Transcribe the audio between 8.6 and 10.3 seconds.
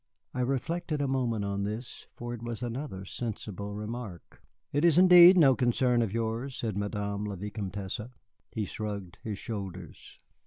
shrugged his shoulders.